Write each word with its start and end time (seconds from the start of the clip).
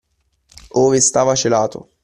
Ove 0.71 0.99
stava 0.99 1.35
celato 1.35 1.87